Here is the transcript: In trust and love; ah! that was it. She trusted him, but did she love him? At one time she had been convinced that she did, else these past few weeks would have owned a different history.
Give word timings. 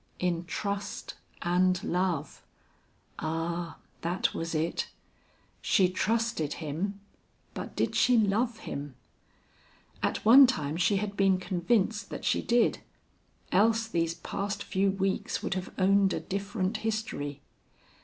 In 0.17 0.45
trust 0.45 1.13
and 1.43 1.83
love; 1.83 2.41
ah! 3.19 3.77
that 4.01 4.33
was 4.33 4.55
it. 4.55 4.87
She 5.61 5.89
trusted 5.89 6.53
him, 6.53 6.99
but 7.53 7.75
did 7.75 7.95
she 7.95 8.17
love 8.17 8.61
him? 8.61 8.95
At 10.01 10.25
one 10.25 10.47
time 10.47 10.75
she 10.75 10.95
had 10.95 11.15
been 11.15 11.37
convinced 11.37 12.09
that 12.09 12.25
she 12.25 12.41
did, 12.41 12.79
else 13.51 13.87
these 13.87 14.15
past 14.15 14.63
few 14.63 14.89
weeks 14.89 15.43
would 15.43 15.53
have 15.53 15.71
owned 15.77 16.13
a 16.13 16.19
different 16.19 16.77
history. 16.77 17.43